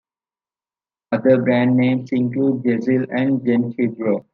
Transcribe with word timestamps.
Other 1.11 1.43
brand 1.43 1.77
names 1.77 2.11
include 2.11 2.63
Jezil 2.63 3.05
and 3.11 3.45
Gen-Fibro. 3.45 4.25